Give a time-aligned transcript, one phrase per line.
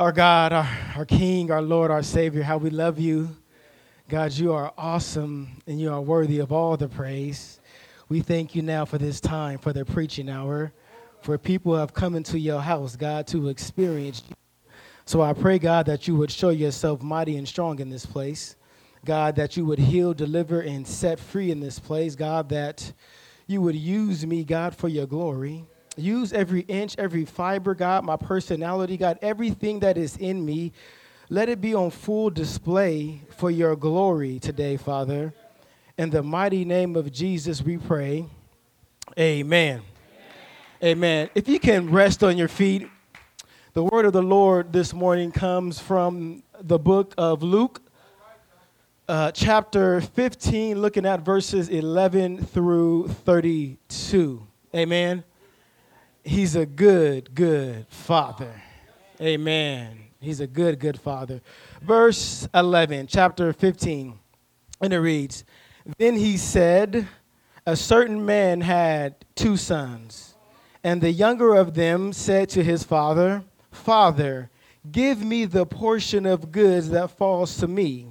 [0.00, 0.66] Our God, our,
[0.96, 3.36] our King, our Lord, our Savior, how we love you.
[4.08, 7.60] God, you are awesome and you are worthy of all the praise.
[8.08, 10.72] We thank you now for this time, for the preaching hour,
[11.20, 14.34] for people who have come into your house, God, to experience you.
[15.04, 18.56] So I pray, God, that you would show yourself mighty and strong in this place.
[19.04, 22.16] God, that you would heal, deliver, and set free in this place.
[22.16, 22.90] God, that
[23.46, 25.66] you would use me, God, for your glory.
[26.00, 30.72] Use every inch, every fiber, God, my personality, God, everything that is in me.
[31.28, 35.32] Let it be on full display for your glory today, Father.
[35.96, 38.26] In the mighty name of Jesus, we pray.
[39.18, 39.82] Amen.
[40.82, 40.82] Amen.
[40.82, 41.30] Amen.
[41.34, 42.88] If you can rest on your feet,
[43.74, 47.80] the word of the Lord this morning comes from the book of Luke,
[49.08, 54.46] uh, chapter 15, looking at verses 11 through 32.
[54.74, 55.22] Amen.
[56.30, 58.62] He's a good, good father.
[59.20, 59.98] Amen.
[60.20, 61.40] He's a good, good father.
[61.82, 64.16] Verse 11, chapter 15,
[64.80, 65.44] and it reads
[65.98, 67.08] Then he said,
[67.66, 70.36] A certain man had two sons,
[70.84, 74.50] and the younger of them said to his father, Father,
[74.92, 78.06] give me the portion of goods that falls to me.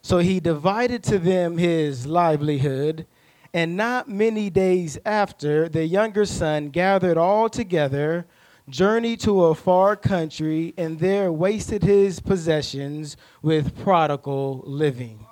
[0.00, 3.06] So he divided to them his livelihood.
[3.54, 8.26] And not many days after, the younger son gathered all together,
[8.68, 15.26] journeyed to a far country, and there wasted his possessions with prodigal living.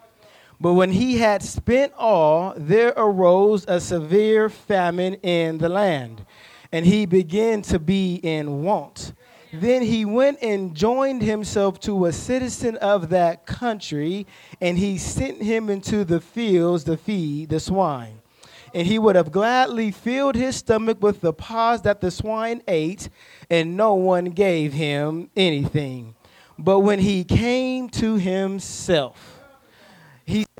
[0.60, 6.26] But when he had spent all, there arose a severe famine in the land,
[6.70, 9.14] and he began to be in want.
[9.52, 14.26] Then he went and joined himself to a citizen of that country,
[14.60, 18.20] and he sent him into the fields to feed the swine.
[18.72, 23.08] And he would have gladly filled his stomach with the pods that the swine ate,
[23.50, 26.14] and no one gave him anything.
[26.56, 29.39] But when he came to himself,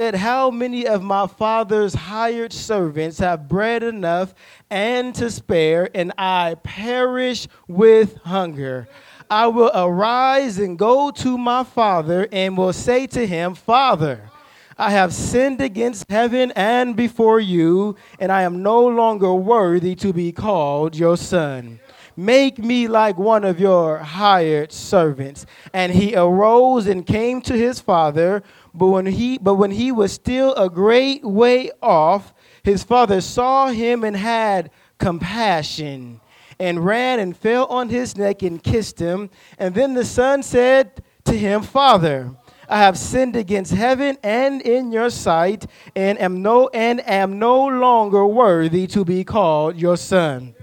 [0.01, 4.33] said, How many of my father's hired servants have bread enough
[4.71, 8.89] and to spare, and I perish with hunger?
[9.29, 14.31] I will arise and go to my father and will say to him, Father,
[14.79, 20.15] I have sinned against heaven and before you, and I am no longer worthy to
[20.15, 21.79] be called your son.
[22.21, 25.47] Make me like one of your hired servants.
[25.73, 28.43] And he arose and came to his father.
[28.73, 32.33] But when he, but when he was still a great way off,
[32.63, 36.21] his father saw him and had compassion
[36.59, 39.31] and ran and fell on his neck and kissed him.
[39.59, 42.35] And then the son said to him, Father,
[42.69, 45.67] I have sinned against heaven and in your sight,
[45.97, 50.55] and am no and am no longer worthy to be called your son.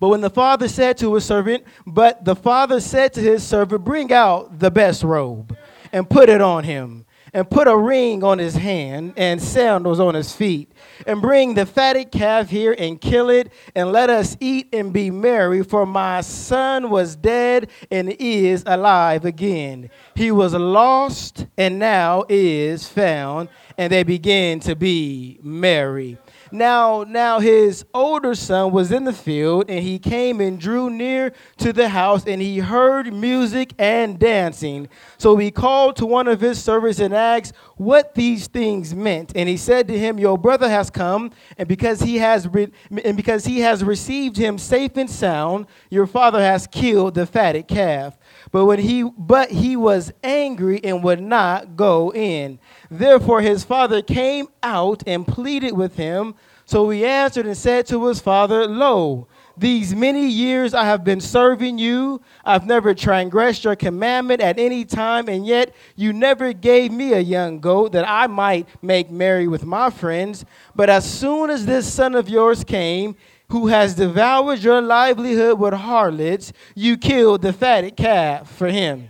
[0.00, 3.84] But when the father said to his servant, but the father said to his servant,
[3.84, 5.56] Bring out the best robe
[5.92, 7.04] and put it on him
[7.36, 10.72] and put a ring on his hand and sandals on his feet.
[11.06, 15.10] And bring the fatted calf here and kill it, and let us eat and be
[15.10, 15.62] merry.
[15.62, 19.90] For my son was dead and is alive again.
[20.14, 23.50] He was lost and now is found.
[23.76, 26.16] And they began to be merry.
[26.52, 31.32] Now, now his older son was in the field, and he came and drew near
[31.58, 34.88] to the house, and he heard music and dancing.
[35.18, 39.32] So he called to one of his servants and asked what these things meant.
[39.34, 42.72] And he said to him, Your brother has come, and because he has re-
[43.04, 47.68] and because he has received him safe and sound, your father has killed the fatted
[47.68, 48.16] calf.
[48.52, 52.58] But when he but he was angry and would not go in.
[52.90, 56.34] Therefore his father came out and pleaded with him.
[56.64, 61.20] So he answered and said to his father, Lo, these many years I have been
[61.20, 62.20] serving you.
[62.44, 67.20] I've never transgressed your commandment at any time, and yet you never gave me a
[67.20, 70.44] young goat that I might make merry with my friends.
[70.74, 73.16] But as soon as this son of yours came,
[73.48, 79.08] who has devoured your livelihood with harlots, you killed the fatted calf for him.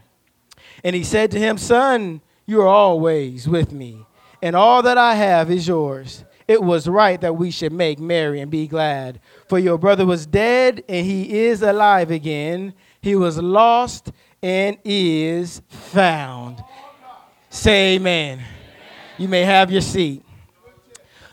[0.85, 4.07] And he said to him, Son, you are always with me,
[4.41, 6.25] and all that I have is yours.
[6.49, 9.21] It was right that we should make merry and be glad.
[9.49, 12.73] For your brother was dead, and he is alive again.
[13.01, 14.13] He was lost
[14.43, 16.63] and is found.
[17.51, 18.41] Say amen.
[19.19, 20.23] You may have your seat.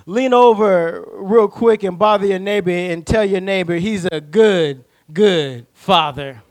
[0.05, 4.83] Lean over real quick and bother your neighbor and tell your neighbor he's a good,
[5.11, 6.41] good father.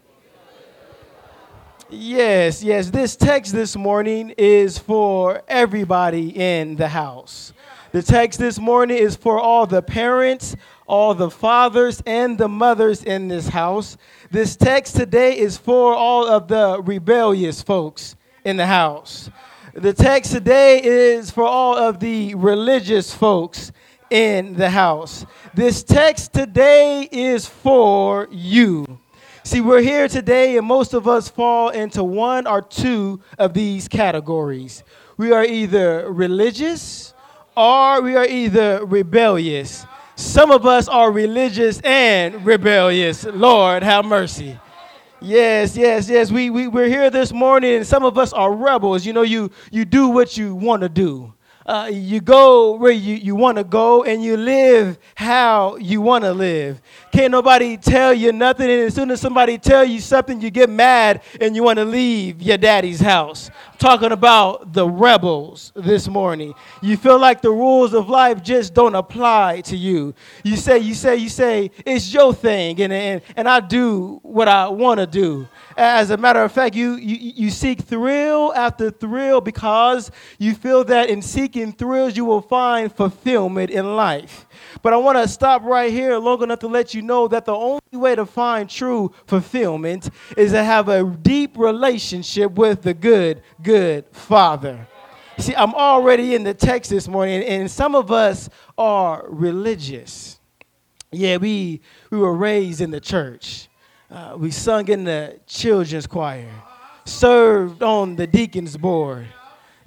[1.94, 2.88] Yes, yes.
[2.88, 7.52] This text this morning is for everybody in the house.
[7.90, 10.56] The text this morning is for all the parents,
[10.86, 13.98] all the fathers and the mothers in this house.
[14.30, 19.28] This text today is for all of the rebellious folks in the house.
[19.74, 23.70] The text today is for all of the religious folks
[24.08, 25.26] in the house.
[25.52, 29.01] This text today is for you.
[29.44, 33.88] See, we're here today, and most of us fall into one or two of these
[33.88, 34.84] categories.
[35.16, 37.12] We are either religious
[37.56, 39.84] or we are either rebellious.
[40.14, 43.24] Some of us are religious and rebellious.
[43.24, 44.60] Lord, have mercy.
[45.20, 46.30] Yes, yes, yes.
[46.30, 49.04] We, we, we're here this morning, and some of us are rebels.
[49.04, 51.34] You know, you, you do what you want to do.
[51.64, 56.24] Uh, you go where you, you want to go and you live how you want
[56.24, 56.80] to live.
[57.12, 58.70] Can't nobody tell you nothing.
[58.70, 61.84] And as soon as somebody tell you something, you get mad and you want to
[61.84, 63.50] leave your daddy's house.
[63.72, 66.54] I'm talking about the rebels this morning.
[66.80, 70.14] You feel like the rules of life just don't apply to you.
[70.42, 74.48] You say, you say, you say, it's your thing and, and, and I do what
[74.48, 75.46] I want to do.
[75.76, 80.84] As a matter of fact, you, you, you seek thrill after thrill because you feel
[80.84, 84.46] that in seeking thrills, you will find fulfillment in life.
[84.82, 87.54] But I want to stop right here long enough to let you know that the
[87.54, 93.42] only way to find true fulfillment is to have a deep relationship with the good,
[93.62, 94.86] good Father.
[95.38, 100.38] See, I'm already in the text this morning, and some of us are religious.
[101.10, 101.80] Yeah, we,
[102.10, 103.68] we were raised in the church.
[104.12, 106.50] Uh, we sung in the children's choir,
[107.06, 109.26] served on the deacon's board.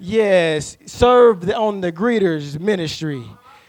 [0.00, 3.24] Yes, served on the greeters ministry.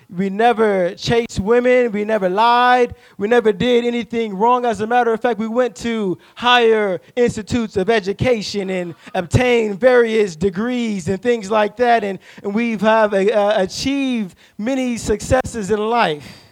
[0.09, 1.91] We never chased women.
[1.91, 2.95] We never lied.
[3.19, 4.65] We never did anything wrong.
[4.65, 10.35] As a matter of fact, we went to higher institutes of education and obtained various
[10.35, 12.03] degrees and things like that.
[12.03, 16.46] And, and we've have uh, achieved many successes in life.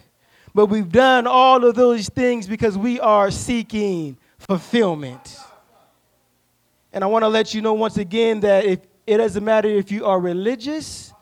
[0.56, 5.36] But we've done all of those things because we are seeking fulfillment.
[6.94, 9.92] And I want to let you know once again that if, it doesn't matter if
[9.92, 11.12] you are religious,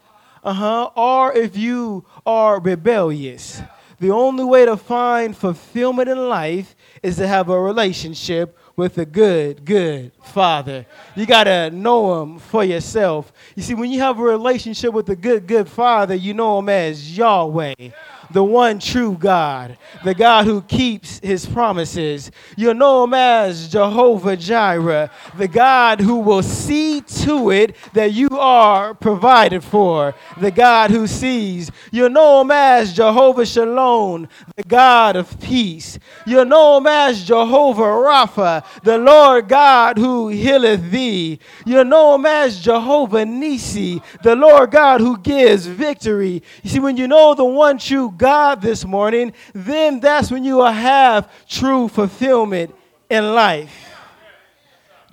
[0.44, 3.60] uh-huh, or if you are rebellious.
[3.98, 9.04] The only way to find fulfillment in life is to have a relationship with a
[9.04, 10.86] good, good father.
[11.16, 13.32] You got to know him for yourself.
[13.56, 16.68] You see, when you have a relationship with a good, good father, you know him
[16.68, 17.90] as Yahweh
[18.34, 22.32] the one true God, the God who keeps his promises.
[22.56, 25.08] You know him as Jehovah Jireh,
[25.38, 31.06] the God who will see to it that you are provided for, the God who
[31.06, 31.70] sees.
[31.92, 36.00] You know him as Jehovah Shalom, the God of peace.
[36.26, 41.38] You know him as Jehovah Rapha, the Lord God who healeth thee.
[41.64, 46.42] You know him as Jehovah Nisi, the Lord God who gives victory.
[46.64, 50.56] You see, when you know the one true God this morning, then that's when you
[50.56, 52.74] will have true fulfillment
[53.10, 53.92] in life.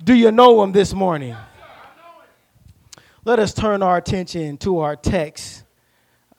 [0.02, 1.36] Do you know Him this morning?
[3.26, 5.64] Let us turn our attention to our text.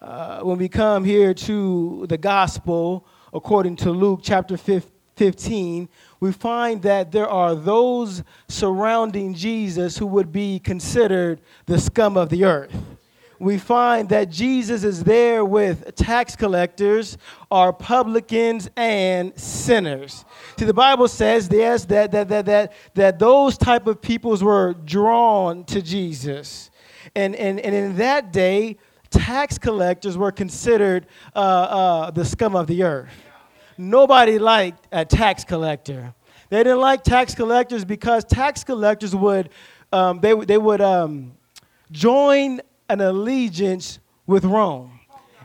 [0.01, 5.87] Uh, when we come here to the gospel according to Luke chapter 15,
[6.19, 12.29] we find that there are those surrounding Jesus who would be considered the scum of
[12.29, 12.75] the earth
[13.43, 17.17] we find that Jesus is there with tax collectors,
[17.51, 20.23] are publicans, and sinners.
[20.57, 24.73] See, the Bible says yes, that, that, that, that, that those type of peoples were
[24.85, 26.71] drawn to Jesus.
[27.15, 28.77] And, and, and in that day,
[29.09, 33.11] tax collectors were considered uh, uh, the scum of the earth.
[33.77, 36.13] Nobody liked a tax collector.
[36.49, 39.49] They didn't like tax collectors because tax collectors would,
[39.91, 41.33] um, they, they would um,
[41.91, 44.92] join an allegiance with Rome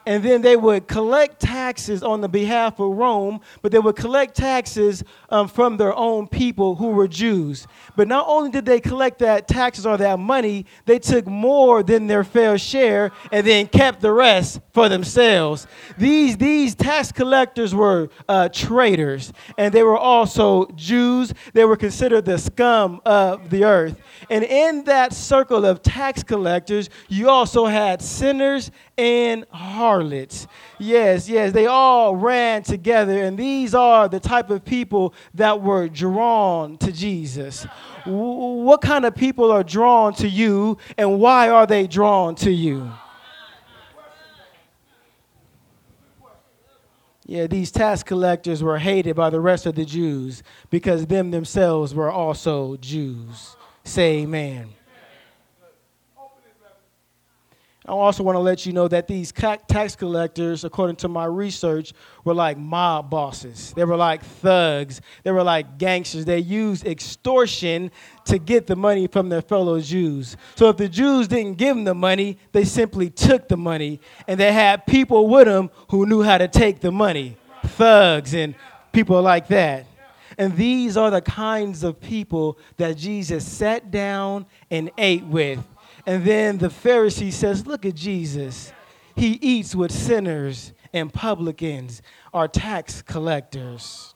[0.09, 4.35] and then they would collect taxes on the behalf of Rome, but they would collect
[4.35, 7.67] taxes um, from their own people who were Jews.
[7.95, 12.07] But not only did they collect that taxes or that money, they took more than
[12.07, 15.67] their fair share and then kept the rest for themselves.
[15.99, 21.35] These, these tax collectors were uh, traitors, and they were also Jews.
[21.53, 24.01] They were considered the scum of the earth.
[24.31, 30.49] And in that circle of tax collectors, you also had sinners and harlots.
[30.79, 35.89] Yes, yes, they all ran together, and these are the type of people that were
[35.89, 37.65] drawn to Jesus.
[38.05, 42.91] What kind of people are drawn to you, and why are they drawn to you?
[47.25, 51.95] Yeah, these tax collectors were hated by the rest of the Jews because them themselves
[51.95, 53.55] were also Jews.
[53.85, 54.78] Say amen.
[57.89, 61.95] I also want to let you know that these tax collectors, according to my research,
[62.23, 63.73] were like mob bosses.
[63.75, 65.01] They were like thugs.
[65.25, 66.27] They were like gangsters.
[66.27, 67.91] They used extortion
[68.27, 70.37] to get the money from their fellow Jews.
[70.55, 74.01] So if the Jews didn't give them the money, they simply took the money.
[74.27, 78.55] And they had people with them who knew how to take the money thugs and
[78.93, 79.87] people like that.
[80.37, 85.59] And these are the kinds of people that Jesus sat down and ate with.
[86.09, 88.73] And then the Pharisee says, Look at Jesus.
[89.15, 92.01] He eats with sinners and publicans,
[92.33, 94.15] our tax collectors.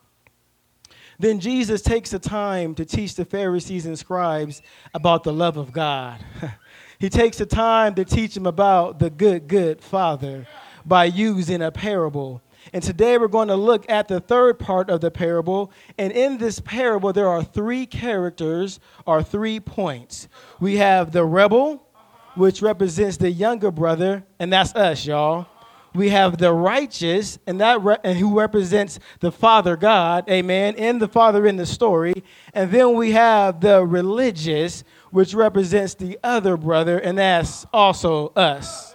[1.18, 4.62] Then Jesus takes the time to teach the Pharisees and scribes
[4.94, 6.24] about the love of God.
[6.98, 10.46] he takes the time to teach them about the good, good Father
[10.86, 12.40] by using a parable.
[12.72, 15.72] And today we're going to look at the third part of the parable.
[15.98, 20.28] And in this parable, there are three characters or three points.
[20.60, 21.86] We have the rebel,
[22.34, 25.46] which represents the younger brother, and that's us, y'all.
[25.94, 31.02] We have the righteous, and that re- and who represents the Father God, amen, and
[31.02, 32.24] the Father in the story.
[32.54, 38.94] And then we have the religious, which represents the other brother, and that's also us.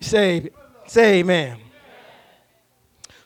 [0.00, 0.48] Say,
[0.86, 1.58] say amen.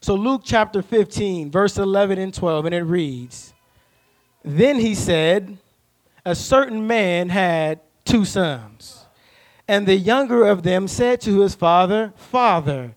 [0.02, 3.52] So, Luke chapter 15, verse 11 and 12, and it reads
[4.42, 5.58] Then he said,
[6.24, 9.06] A certain man had two sons.
[9.68, 12.96] And the younger of them said to his father, Father,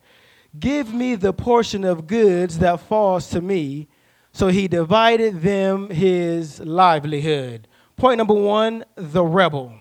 [0.57, 3.89] give me the portion of goods that falls to me.
[4.31, 7.67] So he divided them his livelihood.
[7.97, 9.73] Point number one the rebel.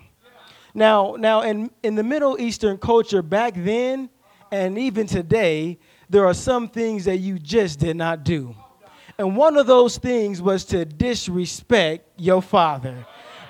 [0.73, 4.09] Now, now in, in the Middle Eastern culture back then
[4.51, 5.79] and even today,
[6.13, 8.55] there are some things that you just did not do.
[9.17, 13.03] And one of those things was to disrespect your father.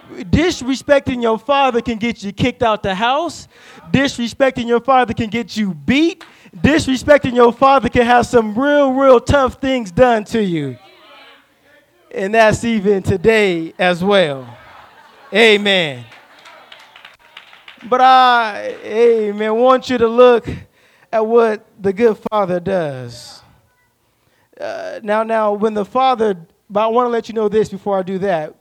[0.09, 3.49] Disrespecting your father can get you kicked out the house.
[3.91, 6.23] Disrespecting your father can get you beat.
[6.55, 10.77] Disrespecting your father can have some real, real tough things done to you.
[12.11, 14.47] And that's even today as well.
[15.33, 16.05] Amen.
[17.89, 20.47] But I, amen, want you to look
[21.13, 23.43] at what the good father does.
[24.59, 26.35] Uh, now, now, when the father,
[26.67, 28.55] but I want to let you know this before I do that.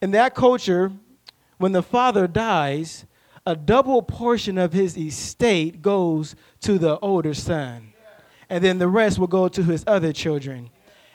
[0.00, 0.90] In that culture,
[1.58, 3.04] when the father dies,
[3.44, 7.92] a double portion of his estate goes to the older son,
[8.48, 10.70] and then the rest will go to his other children.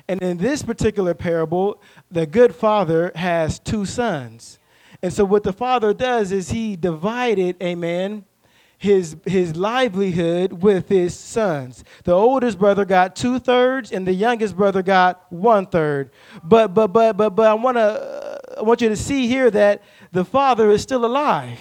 [0.07, 1.81] And in this particular parable,
[2.12, 4.60] the good father has two sons.
[5.01, 8.25] And so, what the father does is he divided, amen,
[8.77, 11.84] his, his livelihood with his sons.
[12.03, 16.12] The oldest brother got two thirds, and the youngest brother got one third.
[16.43, 19.50] But but but but but I want to uh, I want you to see here
[19.51, 19.81] that
[20.12, 21.60] the father is still alive.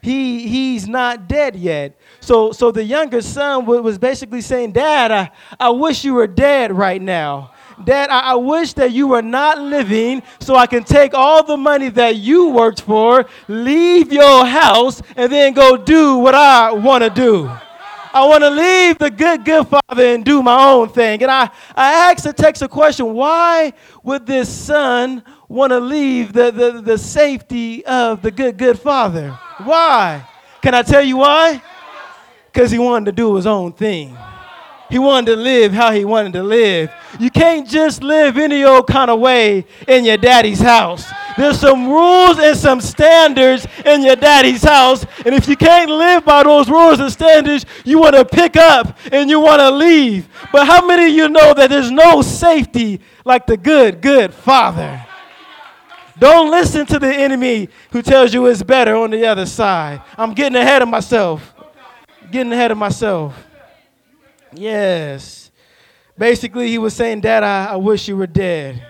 [0.00, 1.98] He he's not dead yet.
[2.20, 6.72] So so the younger son was basically saying, Dad, I, I wish you were dead
[6.72, 7.53] right now.
[7.82, 11.56] Dad, I, I wish that you were not living so I can take all the
[11.56, 17.04] money that you worked for, leave your house, and then go do what I want
[17.04, 17.50] to do.
[18.14, 21.20] I want to leave the good, good father and do my own thing.
[21.20, 23.72] And I, I asked the text a question why
[24.04, 29.30] would this son want to leave the, the, the safety of the good, good father?
[29.64, 30.24] Why?
[30.62, 31.60] Can I tell you why?
[32.52, 34.16] Because he wanted to do his own thing.
[34.94, 36.88] He wanted to live how he wanted to live.
[37.18, 41.04] You can't just live any old kind of way in your daddy's house.
[41.36, 45.04] There's some rules and some standards in your daddy's house.
[45.26, 48.96] And if you can't live by those rules and standards, you want to pick up
[49.10, 50.28] and you want to leave.
[50.52, 55.04] But how many of you know that there's no safety like the good, good father?
[56.20, 60.02] Don't listen to the enemy who tells you it's better on the other side.
[60.16, 61.52] I'm getting ahead of myself.
[62.30, 63.34] Getting ahead of myself.
[64.56, 65.50] Yes.
[66.16, 68.86] Basically, he was saying, Dad, I, I wish you were dead.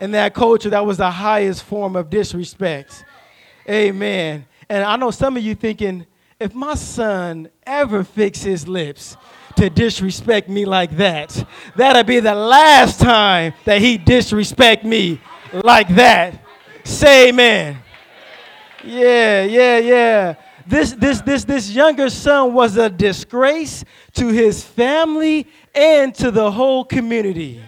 [0.00, 3.04] In that culture, that was the highest form of disrespect.
[3.68, 4.46] Amen.
[4.68, 6.06] And I know some of you thinking,
[6.40, 9.16] if my son ever fix his lips
[9.56, 11.46] to disrespect me like that,
[11.76, 15.20] that'll be the last time that he disrespect me
[15.52, 16.42] like that.
[16.82, 17.78] Say amen.
[18.82, 20.34] Yeah, yeah, yeah
[20.66, 26.50] this, this, this, this younger son was a disgrace to his family and to the
[26.50, 27.60] whole community.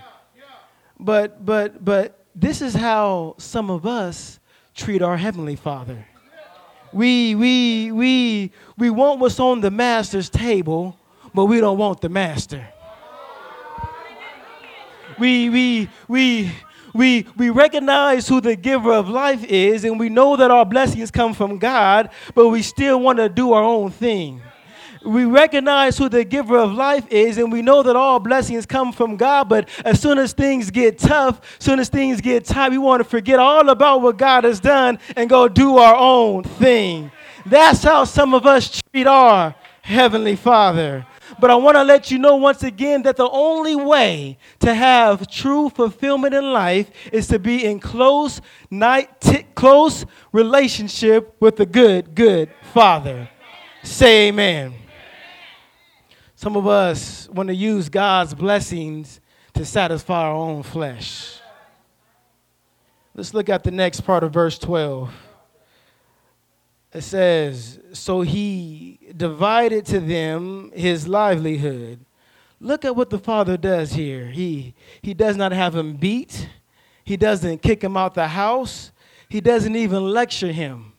[0.98, 4.40] But, but, but this is how some of us
[4.74, 6.06] treat our Heavenly Father.
[6.92, 10.98] We, we, we, we want what's on the master's table,
[11.34, 12.66] but we don't want the master.
[15.18, 16.52] We, we, we,
[16.96, 21.10] we, we recognize who the giver of life is, and we know that our blessings
[21.10, 24.42] come from God, but we still want to do our own thing.
[25.04, 28.92] We recognize who the giver of life is, and we know that all blessings come
[28.92, 32.70] from God, but as soon as things get tough, as soon as things get tight,
[32.70, 36.42] we want to forget all about what God has done and go do our own
[36.42, 37.12] thing.
[37.44, 41.06] That's how some of us treat our Heavenly Father.
[41.38, 45.28] But I want to let you know once again that the only way to have
[45.28, 48.40] true fulfillment in life is to be in close,
[48.70, 53.28] night, t- close relationship with the good, good Father.
[53.82, 54.74] Say amen.
[56.34, 59.20] Some of us want to use God's blessings
[59.54, 61.40] to satisfy our own flesh.
[63.14, 65.10] Let's look at the next part of verse 12.
[66.92, 72.00] It says, So he divided to them his livelihood.
[72.60, 74.26] Look at what the father does here.
[74.26, 76.48] He, he does not have him beat,
[77.04, 78.92] he doesn't kick him out the house,
[79.28, 80.92] he doesn't even lecture him.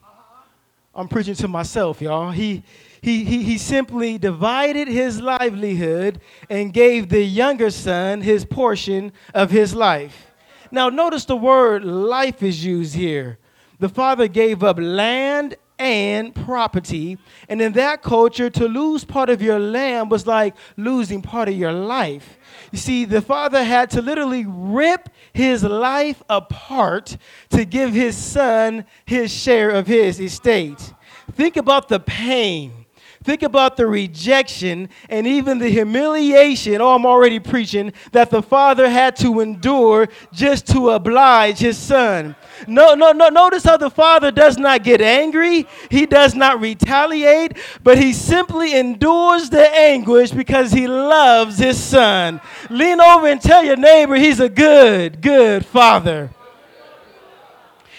[0.93, 2.31] I'm preaching to myself, y'all.
[2.31, 2.63] He,
[3.01, 9.51] he, he, he simply divided his livelihood and gave the younger son his portion of
[9.51, 10.31] his life.
[10.71, 13.37] Now, notice the word life is used here.
[13.79, 17.17] The father gave up land and property.
[17.49, 21.55] And in that culture, to lose part of your land was like losing part of
[21.55, 22.37] your life.
[22.71, 27.17] You see, the father had to literally rip his life apart
[27.51, 30.93] to give his son his share of his estate.
[31.33, 32.86] Think about the pain
[33.27, 38.89] Think about the rejection and even the humiliation, oh, I'm already preaching, that the father
[38.89, 42.37] had to endure just to oblige his son.
[42.69, 43.27] No, no, no.
[43.27, 48.79] Notice how the father does not get angry, he does not retaliate, but he simply
[48.79, 52.39] endures the anguish because he loves his son.
[52.69, 56.29] Lean over and tell your neighbor he's a good, good father.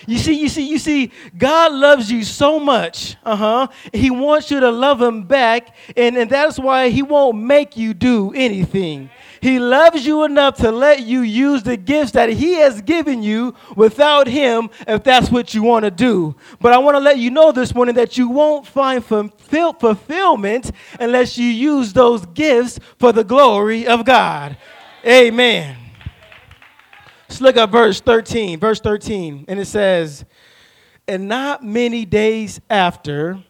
[0.08, 3.16] You see, you see, you see, God loves you so much.
[3.24, 3.68] Uh-huh.
[3.92, 7.92] He wants you to love him back, and, and that's why he won't make you
[7.92, 9.10] do anything.
[9.42, 13.54] He loves you enough to let you use the gifts that He has given you
[13.76, 16.34] without Him if that's what you want to do.
[16.58, 20.72] But I want to let you know this morning that you won't find fulfill- fulfillment
[20.98, 24.56] unless you use those gifts for the glory of God.
[25.06, 25.87] Amen.
[27.28, 28.58] Let's look at verse 13.
[28.58, 29.44] Verse 13.
[29.48, 30.24] And it says,
[31.06, 33.44] And not many days after,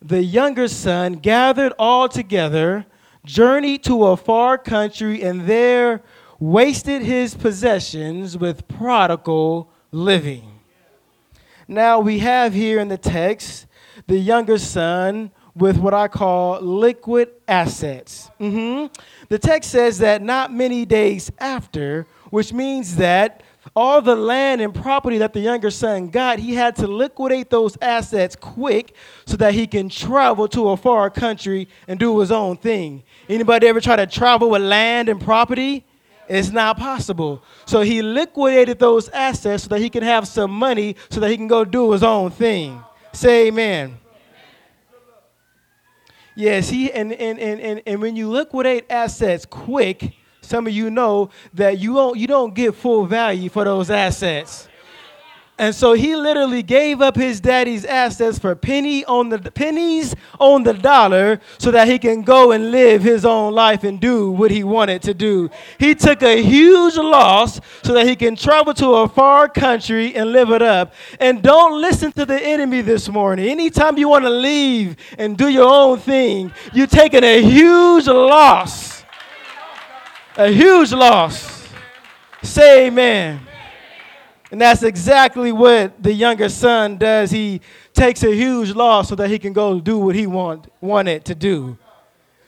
[0.00, 2.84] the younger son gathered all together,
[3.24, 6.02] journeyed to a far country, and there
[6.40, 10.58] wasted his possessions with prodigal living.
[11.68, 13.66] Now we have here in the text
[14.08, 18.30] the younger son with what I call liquid assets.
[18.40, 18.92] Mm-hmm.
[19.28, 23.42] The text says that not many days after, which means that
[23.76, 27.76] all the land and property that the younger son got, he had to liquidate those
[27.82, 32.56] assets quick so that he can travel to a far country and do his own
[32.56, 33.02] thing.
[33.28, 35.84] Anybody ever try to travel with land and property?
[36.26, 37.42] It's not possible.
[37.66, 41.36] So he liquidated those assets so that he can have some money so that he
[41.36, 42.82] can go do his own thing.
[43.12, 43.98] Say amen.
[46.34, 50.14] Yes, he and, and, and, and, and when you liquidate assets quick,
[50.52, 54.68] some of you know that you don't, you don't get full value for those assets.
[55.58, 60.62] And so he literally gave up his daddy's assets for penny on the pennies on
[60.62, 64.50] the dollar so that he can go and live his own life and do what
[64.50, 65.48] he wanted to do.
[65.78, 70.32] He took a huge loss so that he can travel to a far country and
[70.32, 70.92] live it up.
[71.18, 73.48] And don't listen to the enemy this morning.
[73.48, 79.01] Anytime you want to leave and do your own thing, you're taking a huge loss
[80.36, 81.68] a huge loss.
[82.42, 83.40] Say amen.
[84.50, 87.30] And that's exactly what the younger son does.
[87.30, 87.60] He
[87.94, 91.34] takes a huge loss so that he can go do what he want, wanted to
[91.34, 91.78] do.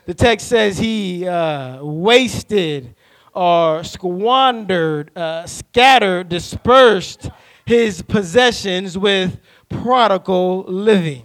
[0.05, 2.94] The text says he uh, wasted
[3.33, 7.31] or squandered, uh, scattered, dispersed
[7.64, 9.38] his possessions with
[9.70, 11.25] prodigal living.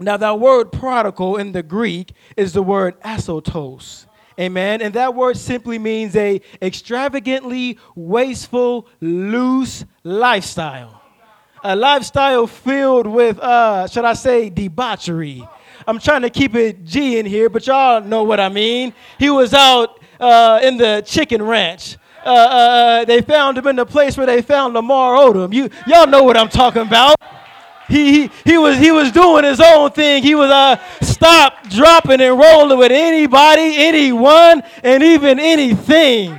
[0.00, 4.07] Now, that word prodigal in the Greek is the word asotos.
[4.38, 4.82] Amen.
[4.82, 11.02] And that word simply means a extravagantly wasteful, loose lifestyle.
[11.64, 15.46] A lifestyle filled with, uh, should I say, debauchery.
[15.88, 18.94] I'm trying to keep it G in here, but y'all know what I mean.
[19.18, 21.96] He was out uh, in the chicken ranch.
[22.24, 25.52] Uh, uh, uh they found him in the place where they found Lamar Odom.
[25.52, 27.16] You, y'all know what I'm talking about.
[27.88, 30.22] He, he, was, he was doing his own thing.
[30.22, 36.38] He was uh, stop, dropping, and rolling with anybody, anyone, and even anything.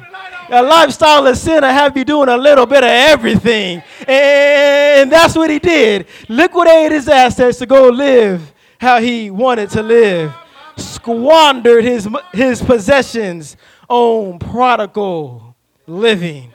[0.52, 3.84] A lifestyle of sin I have you doing a little bit of everything.
[4.08, 6.08] And that's what he did.
[6.28, 10.34] Liquidated his assets to go live how he wanted to live.
[10.78, 13.58] Squandered his, his possessions
[13.88, 16.54] on prodigal living.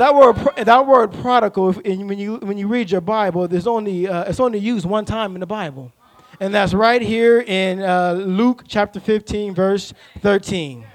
[0.00, 4.30] That word, that word prodigal, when you, when you read your Bible, there's only, uh,
[4.30, 5.92] it's only used one time in the Bible.
[6.40, 10.86] And that's right here in uh, Luke chapter 15, verse 13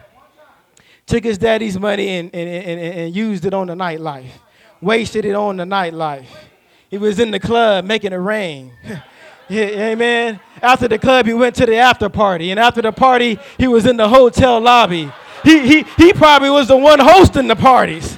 [1.05, 4.31] took his daddy's money and, and, and, and used it on the nightlife,
[4.81, 6.25] wasted it on the nightlife.
[6.89, 8.71] He was in the club making it rain.
[9.49, 10.39] yeah, amen.
[10.63, 12.49] After the club, he went to the after party.
[12.49, 15.11] And after the party, he was in the hotel lobby.
[15.43, 18.17] He, he, he probably was the one hosting the parties.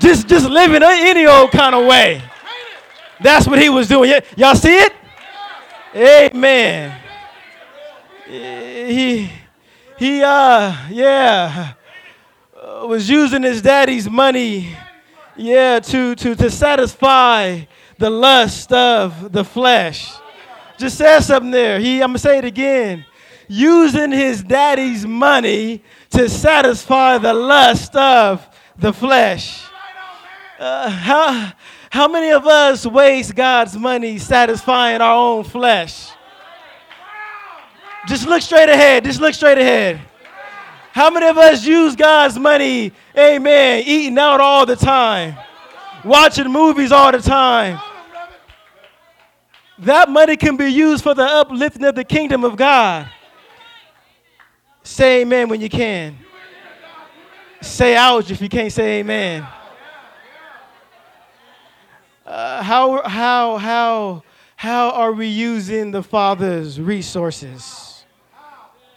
[0.00, 2.22] Just, just living any old kind of way.
[3.20, 4.10] That's what he was doing.
[4.10, 4.92] Y- y'all see it?
[5.94, 7.00] Amen.
[8.26, 9.30] He,
[9.98, 11.74] he uh yeah
[12.60, 14.76] uh, was using his daddy's money
[15.36, 17.60] yeah to to to satisfy
[17.98, 20.12] the lust of the flesh
[20.78, 23.04] just said something there he i'm gonna say it again
[23.46, 29.64] using his daddy's money to satisfy the lust of the flesh
[30.58, 31.52] uh, how
[31.90, 36.10] how many of us waste god's money satisfying our own flesh
[38.06, 39.04] just look straight ahead.
[39.04, 40.00] Just look straight ahead.
[40.92, 45.36] How many of us use God's money, amen, eating out all the time,
[46.04, 47.80] watching movies all the time?
[49.78, 53.10] That money can be used for the uplifting of the kingdom of God.
[54.84, 56.16] Say amen when you can.
[57.60, 59.44] Say ouch if you can't say amen.
[62.26, 64.22] Uh, how, how, how,
[64.56, 68.06] how are we using the Father's resources?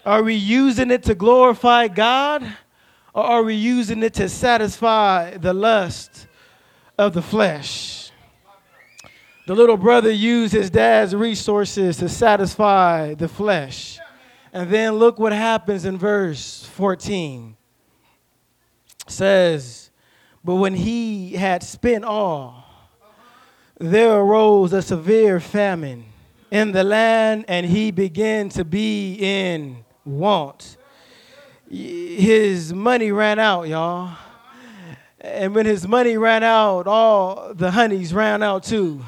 [0.05, 2.43] Are we using it to glorify God?
[3.13, 6.27] Or are we using it to satisfy the lust
[6.97, 8.11] of the flesh?
[9.45, 13.99] The little brother used his dad's resources to satisfy the flesh.
[14.53, 17.57] And then look what happens in verse 14.
[19.05, 19.89] It says,
[20.45, 22.56] But when he had spent all,
[23.79, 26.05] there arose a severe famine
[26.49, 30.77] in the land, and he began to be in want.
[31.69, 34.17] His money ran out, y'all.
[35.19, 39.03] And when his money ran out, all the honeys ran out too.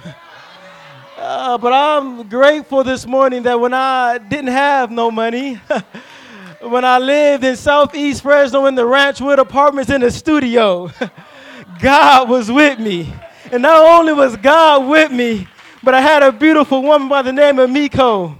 [1.17, 5.55] Uh, but I'm grateful this morning that when I didn't have no money,
[6.61, 10.91] when I lived in Southeast Fresno in the Ranchwood Apartments in the studio,
[11.81, 13.13] God was with me.
[13.51, 15.47] And not only was God with me,
[15.81, 18.37] but I had a beautiful woman by the name of Miko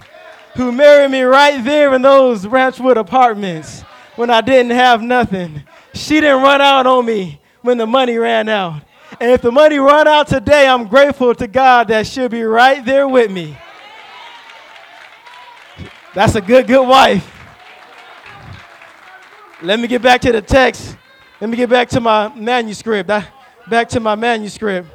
[0.56, 3.82] who married me right there in those Ranchwood apartments
[4.16, 5.64] when I didn't have nothing.
[5.94, 8.82] She didn't run out on me when the money ran out.
[9.20, 12.84] And if the money run out today, I'm grateful to God that she'll be right
[12.84, 13.58] there with me.
[16.14, 17.36] That's a good, good wife.
[19.62, 20.98] Let me get back to the text.
[21.42, 23.08] Let me get back to my manuscript.
[23.08, 24.88] Back to my manuscript.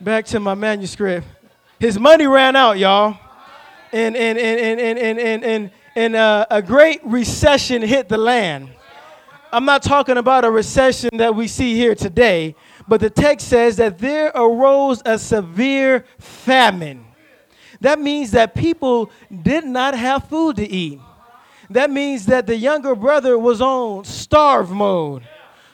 [0.00, 1.26] Back to my manuscript.
[1.78, 3.18] His money ran out, y'all
[3.92, 8.70] and, and, and, and, and, and, and, and uh, a great recession hit the land.
[9.52, 12.54] I'm not talking about a recession that we see here today,
[12.86, 17.06] but the text says that there arose a severe famine.
[17.80, 19.10] That means that people
[19.42, 21.00] did not have food to eat.
[21.70, 25.22] That means that the younger brother was on starve mode.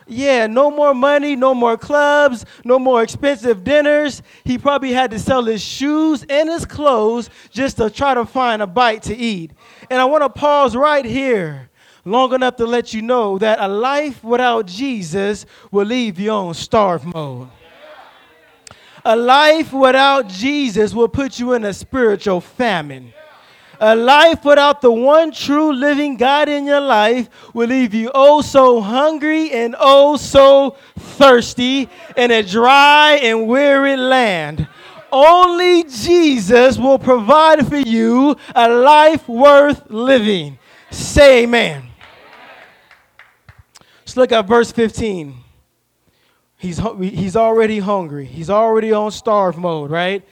[0.06, 4.22] Yeah, no more money, no more clubs, no more expensive dinners.
[4.44, 8.60] He probably had to sell his shoes and his clothes just to try to find
[8.60, 9.52] a bite to eat.
[9.90, 11.70] And I want to pause right here
[12.04, 16.52] long enough to let you know that a life without Jesus will leave you on
[16.54, 17.48] starve mode.
[19.06, 23.12] A life without Jesus will put you in a spiritual famine.
[23.80, 28.40] A life without the one true living God in your life will leave you oh
[28.42, 34.68] so hungry and oh so thirsty in a dry and weary land.
[35.12, 40.58] Only Jesus will provide for you a life worth living.
[40.90, 41.84] Say amen.
[44.00, 45.34] Let's look at verse 15.
[46.56, 48.24] He's, he's already hungry.
[48.24, 50.26] He's already on starve mode, right?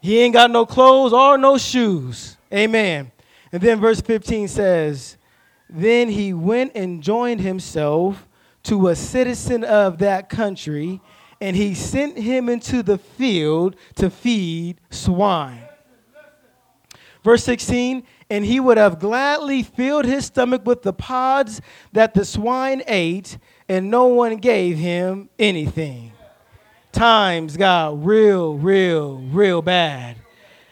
[0.00, 2.33] He ain't got no clothes or no shoes.
[2.54, 3.10] Amen.
[3.52, 5.16] And then verse 15 says,
[5.68, 8.28] Then he went and joined himself
[8.64, 11.00] to a citizen of that country,
[11.40, 15.62] and he sent him into the field to feed swine.
[17.24, 21.60] Verse 16, and he would have gladly filled his stomach with the pods
[21.92, 23.38] that the swine ate,
[23.68, 26.12] and no one gave him anything.
[26.92, 30.16] Times got real, real, real bad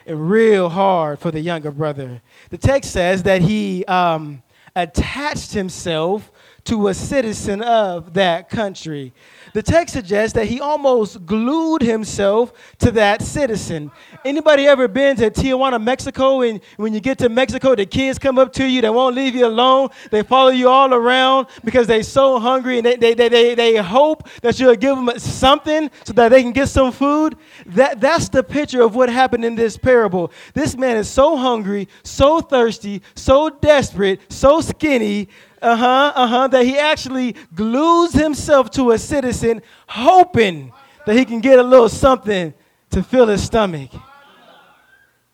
[0.06, 2.22] real hard for the younger brother.
[2.50, 4.42] The text says that he um,
[4.74, 6.31] attached himself
[6.64, 9.12] to a citizen of that country.
[9.52, 13.90] The text suggests that he almost glued himself to that citizen.
[14.24, 16.42] Anybody ever been to Tijuana, Mexico?
[16.42, 19.34] And when you get to Mexico, the kids come up to you, they won't leave
[19.34, 19.88] you alone.
[20.10, 24.28] They follow you all around because they're so hungry and they, they, they, they, hope
[24.42, 27.36] that you'll give them something so that they can get some food.
[27.66, 30.30] That, that's the picture of what happened in this parable.
[30.54, 35.28] This man is so hungry, so thirsty, so desperate, so skinny
[35.62, 40.72] uh huh, uh huh, that he actually glues himself to a citizen, hoping
[41.06, 42.52] that he can get a little something
[42.90, 43.90] to fill his stomach.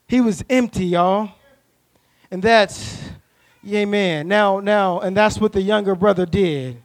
[0.06, 1.30] He was empty, y'all.
[2.30, 2.98] And that's,
[3.62, 4.28] man.
[4.28, 6.82] Now, now, and that's what the younger brother did.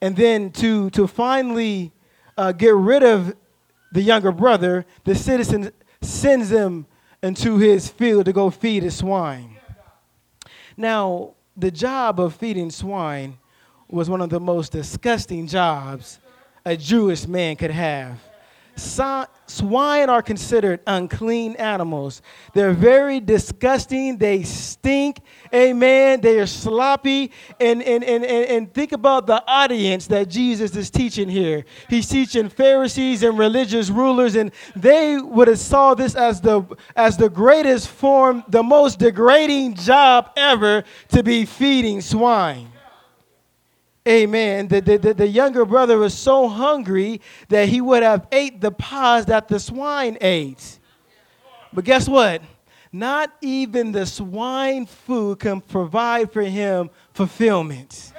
[0.00, 1.92] And then to, to finally
[2.36, 3.34] uh, get rid of
[3.92, 6.86] the younger brother, the citizen sends him
[7.22, 9.56] into his field to go feed his swine.
[10.76, 13.38] Now, the job of feeding swine
[13.88, 16.18] was one of the most disgusting jobs
[16.64, 18.18] a Jewish man could have.
[18.76, 22.22] Swine are considered unclean animals.
[22.54, 24.18] They're very disgusting.
[24.18, 25.20] They stink.
[25.52, 26.20] Amen.
[26.20, 27.30] They are sloppy.
[27.60, 31.64] And, and, and, and, and think about the audience that Jesus is teaching here.
[31.88, 36.64] He's teaching Pharisees and religious rulers, and they would have saw this as the,
[36.96, 42.73] as the greatest form, the most degrading job ever to be feeding swine.
[44.06, 44.68] Amen.
[44.68, 49.26] The, the, the, younger brother was so hungry that he would have ate the pods
[49.26, 50.78] that the swine ate.
[51.72, 52.42] But guess what?
[52.92, 58.13] Not even the swine food can provide for him fulfillment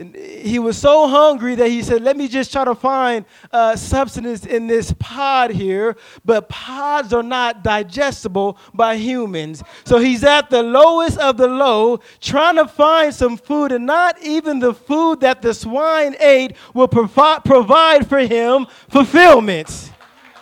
[0.00, 4.46] he was so hungry that he said, Let me just try to find uh, substance
[4.46, 5.96] in this pod here.
[6.24, 9.62] But pods are not digestible by humans.
[9.84, 14.20] So he's at the lowest of the low, trying to find some food, and not
[14.22, 19.92] even the food that the swine ate will provi- provide for him fulfillment.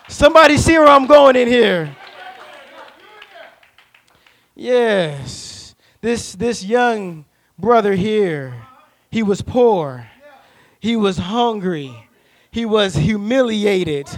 [0.09, 1.95] Somebody see where I'm going in here.
[4.55, 7.25] Yes, this, this young
[7.59, 8.68] brother here
[9.11, 10.09] he was poor.
[10.81, 12.09] He was hungry.
[12.51, 14.09] He was humiliated.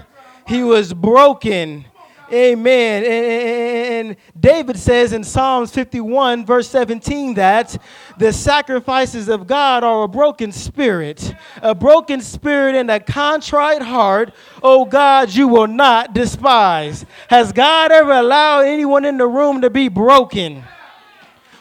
[0.47, 1.85] He was broken.
[2.33, 3.05] Amen.
[3.05, 7.77] And David says in Psalms 51, verse 17, that
[8.19, 14.33] the sacrifices of God are a broken spirit, a broken spirit and a contrite heart.
[14.63, 17.05] Oh God, you will not despise.
[17.29, 20.63] Has God ever allowed anyone in the room to be broken?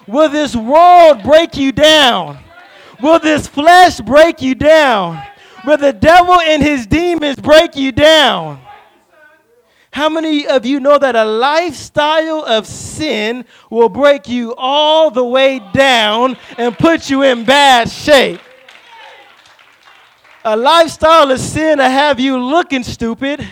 [0.07, 2.37] Will this world break you down?
[3.01, 5.21] Will this flesh break you down?
[5.65, 8.61] Will the devil and his demons break you down?
[9.91, 15.25] How many of you know that a lifestyle of sin will break you all the
[15.25, 18.39] way down and put you in bad shape?
[20.45, 23.45] A lifestyle of sin will have you looking stupid,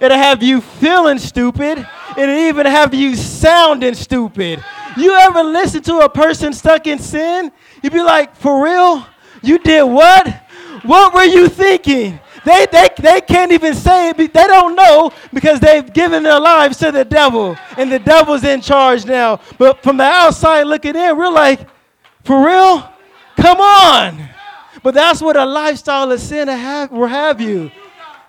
[0.00, 4.62] it'll have you feeling stupid, it'll even have you sounding stupid.
[4.96, 7.52] You ever listen to a person stuck in sin?
[7.82, 9.06] You'd be like, for real?
[9.42, 10.42] You did what?
[10.82, 12.20] What were you thinking?
[12.44, 14.16] They, they, they can't even say it.
[14.16, 18.60] They don't know because they've given their lives to the devil, and the devil's in
[18.60, 19.40] charge now.
[19.58, 21.68] But from the outside looking in, we're like,
[22.22, 22.88] for real?
[23.36, 24.28] Come on.
[24.82, 27.72] But that's what a lifestyle of sin have, will have you.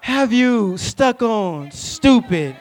[0.01, 2.55] Have you stuck on stupid.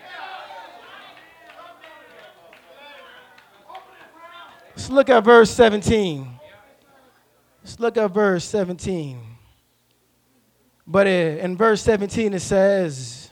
[4.70, 6.35] Let's look at verse 17.
[7.66, 9.18] Let's look at verse 17.
[10.86, 13.28] But in verse 17 it says,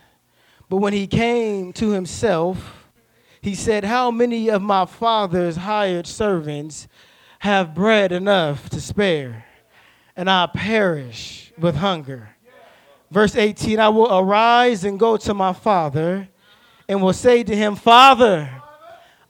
[0.69, 2.89] But when he came to himself,
[3.41, 6.89] he said, How many of my father's hired servants
[7.39, 9.45] have bread enough to spare,
[10.17, 12.31] and I perish with hunger?
[13.13, 16.29] Verse 18 I will arise and go to my father,
[16.89, 18.51] and will say to him, Father,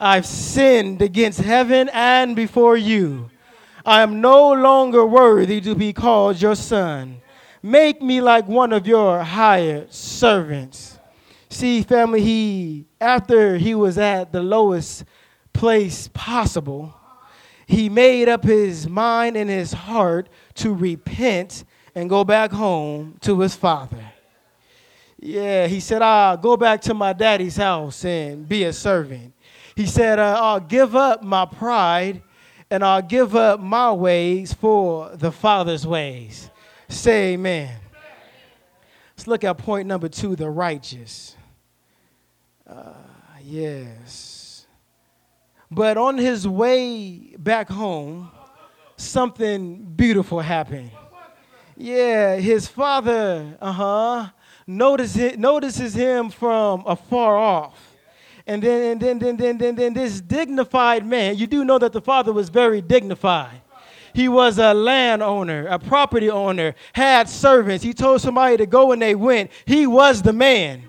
[0.00, 3.28] I've sinned against heaven and before you.
[3.84, 7.20] I am no longer worthy to be called your son.
[7.62, 10.98] Make me like one of your hired servants.
[11.50, 15.04] See, family, he, after he was at the lowest
[15.52, 16.94] place possible,
[17.66, 23.40] he made up his mind and his heart to repent and go back home to
[23.40, 24.12] his father.
[25.20, 29.32] Yeah, he said, I'll go back to my daddy's house and be a servant.
[29.76, 32.22] He said, uh, I'll give up my pride
[32.74, 36.50] and I'll give up my ways for the Father's ways.
[36.88, 37.70] Say amen.
[39.16, 41.36] Let's look at point number two the righteous.
[42.66, 42.94] Uh,
[43.44, 44.66] yes.
[45.70, 48.32] But on his way back home,
[48.96, 50.90] something beautiful happened.
[51.76, 54.28] Yeah, his father, uh huh,
[54.66, 57.93] notices, notices him from afar off.
[58.46, 61.92] And then, and then, then, then, then, then this dignified man, you do know that
[61.92, 63.62] the father was very dignified.
[64.12, 67.82] He was a landowner, a property owner, had servants.
[67.82, 69.50] He told somebody to go and they went.
[69.64, 70.84] He was the man.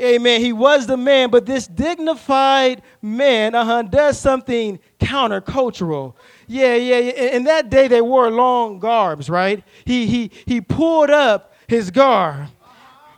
[0.00, 0.40] Amen.
[0.40, 6.14] He was the man, but this dignified man uh-huh, does something countercultural.
[6.46, 7.12] Yeah, yeah, yeah.
[7.36, 9.62] In that day, they wore long garbs, right?
[9.84, 12.48] He, he, he pulled up his garb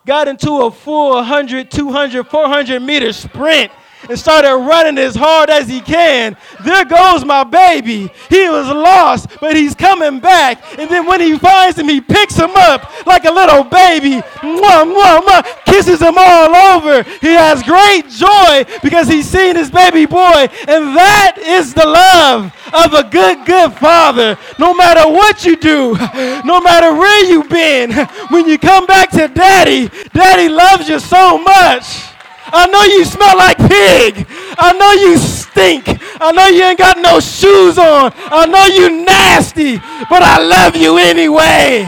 [0.06, 3.72] got into a full 100, 200, 400 meter sprint
[4.08, 6.36] and started running as hard as he can.
[6.64, 8.10] There goes my baby.
[8.28, 10.62] He was lost, but he's coming back.
[10.78, 14.84] And then when he finds him, he picks him up like a little baby, mwah,
[14.84, 17.02] mwah, mwah, kisses him all over.
[17.20, 20.48] He has great joy because he's seen his baby boy.
[20.68, 24.38] And that is the love of a good, good father.
[24.58, 25.94] No matter what you do,
[26.44, 27.92] no matter where you've been,
[28.30, 32.13] when you come back to daddy, daddy loves you so much.
[32.46, 34.26] I know you smell like pig.
[34.58, 35.84] I know you stink.
[36.20, 38.12] I know you ain't got no shoes on.
[38.16, 39.78] I know you nasty,
[40.08, 41.84] but I love you anyway.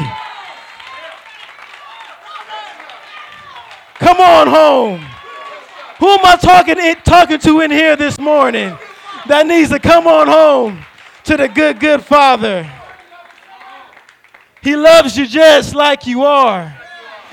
[3.98, 5.00] Come on home.
[5.98, 8.76] Who am I talking, talking to in here this morning
[9.26, 10.84] that needs to come on home
[11.24, 12.70] to the good, good Father?
[14.62, 16.75] He loves you just like you are.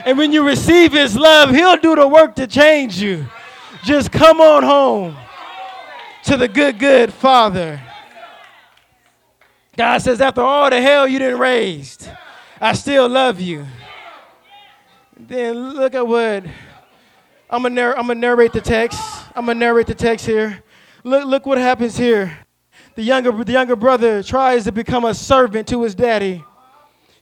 [0.06, 3.26] And when you receive his love, he'll do the work to change you.
[3.84, 5.18] Just come on home
[6.24, 7.82] to the good, good Father.
[9.76, 12.08] God says, after all the hell you didn't raise,
[12.62, 13.66] I still love you.
[15.18, 16.46] Then look at what
[17.50, 19.00] I'm gonna, narr- I'm gonna narrate the text.
[19.36, 20.64] I'm gonna narrate the text here.
[21.04, 22.38] Look, look what happens here.
[22.96, 26.44] The younger, the younger brother tries to become a servant to his daddy.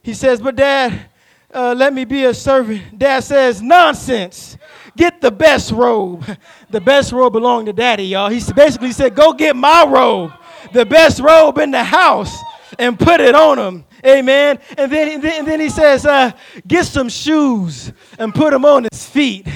[0.02, 1.06] He says, But dad,
[1.52, 2.98] uh, let me be a servant.
[2.98, 4.56] Dad says, nonsense.
[4.96, 6.24] Get the best robe.
[6.70, 8.28] The best robe belonged to daddy, y'all.
[8.28, 10.32] He basically said, go get my robe,
[10.72, 12.34] the best robe in the house,
[12.78, 13.84] and put it on him.
[14.04, 14.58] Amen.
[14.76, 16.32] And then, and then, he says, uh,
[16.66, 19.46] get some shoes and put them on his feet.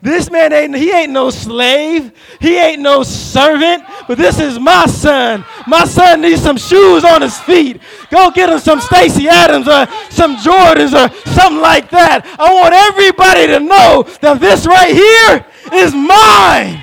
[0.00, 2.12] This man ain't, he ain't no slave.
[2.40, 5.44] He ain't no servant, but this is my son.
[5.66, 7.80] My son needs some shoes on his feet.
[8.10, 12.24] Go get him some Stacy Adams or some Jordans or something like that.
[12.38, 16.80] I want everybody to know that this right here is mine.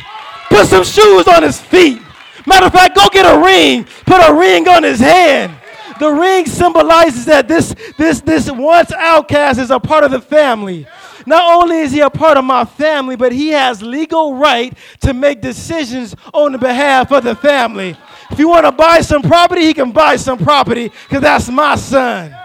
[0.50, 2.02] Put some shoes on his feet.
[2.46, 3.86] Matter of fact, go get a ring.
[4.06, 5.56] Put a ring on his hand.
[6.00, 10.88] The ring symbolizes that this, this, this once outcast is a part of the family.
[11.26, 15.14] Not only is he a part of my family, but he has legal right to
[15.14, 17.96] make decisions on the behalf of the family.
[18.32, 21.76] If you want to buy some property, he can buy some property because that's my
[21.76, 22.36] son.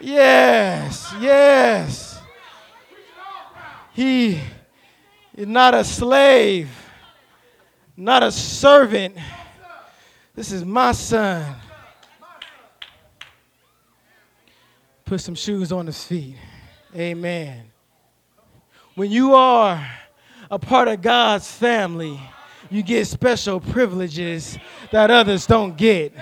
[0.00, 2.20] Yes, yes.
[3.92, 4.40] He
[5.34, 6.68] is not a slave,
[7.96, 9.16] not a servant.
[10.34, 11.54] This is my son.
[15.04, 16.36] Put some shoes on his feet.
[16.96, 17.64] Amen.
[18.94, 19.86] When you are
[20.50, 22.20] a part of God's family,
[22.70, 24.58] you get special privileges
[24.92, 26.14] that others don't get.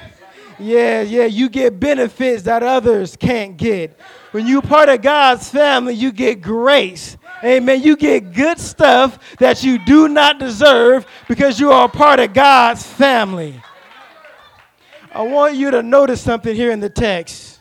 [0.58, 3.98] Yeah, yeah, you get benefits that others can't get.
[4.32, 7.16] When you're part of God's family, you get grace.
[7.44, 7.82] Amen.
[7.82, 12.32] You get good stuff that you do not deserve because you are a part of
[12.32, 13.60] God's family.
[15.12, 17.51] I want you to notice something here in the text.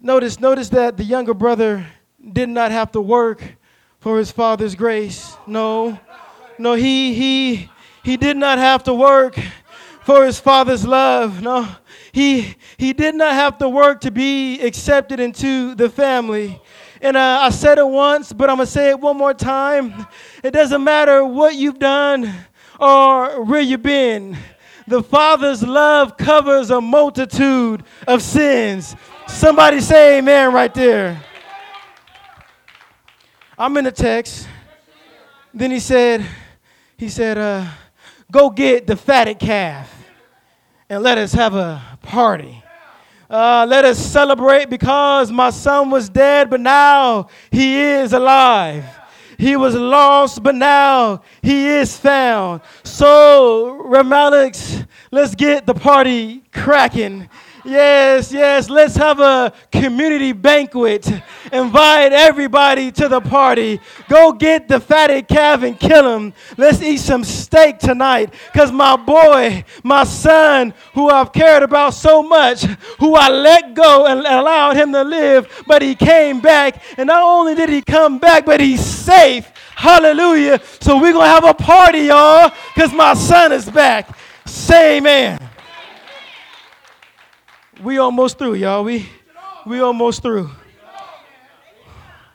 [0.00, 1.86] Notice, notice that the younger brother
[2.32, 3.42] did not have to work
[3.98, 5.36] for his father's grace.
[5.46, 5.98] No,
[6.58, 7.70] no, he he
[8.04, 9.38] he did not have to work
[10.02, 11.40] for his father's love.
[11.40, 11.66] No,
[12.12, 16.60] he he did not have to work to be accepted into the family.
[17.00, 20.06] And uh, I said it once, but I'm gonna say it one more time.
[20.42, 22.32] It doesn't matter what you've done
[22.78, 24.36] or where you've been.
[24.86, 28.94] The Father's love covers a multitude of sins.
[29.28, 31.22] Somebody say amen right there.
[33.58, 34.48] I'm in the text.
[35.52, 36.24] Then he said,
[36.96, 37.66] he said, uh,
[38.30, 39.92] go get the fatted calf
[40.88, 42.62] and let us have a party.
[43.28, 48.84] Uh, let us celebrate because my son was dead, but now he is alive.
[49.38, 52.60] He was lost, but now he is found.
[52.84, 57.28] So, Ramalix, let's get the party cracking.
[57.66, 58.70] Yes, yes.
[58.70, 61.10] Let's have a community banquet.
[61.52, 63.80] Invite everybody to the party.
[64.08, 66.32] Go get the fatted calf and kill him.
[66.56, 68.32] Let's eat some steak tonight.
[68.52, 72.62] Because my boy, my son, who I've cared about so much,
[73.00, 76.80] who I let go and allowed him to live, but he came back.
[76.96, 79.50] And not only did he come back, but he's safe.
[79.74, 80.60] Hallelujah.
[80.80, 84.16] So we're going to have a party, y'all, because my son is back.
[84.46, 85.55] Say amen.
[87.86, 88.82] We almost through, y'all.
[88.82, 89.08] We
[89.64, 90.50] we almost through.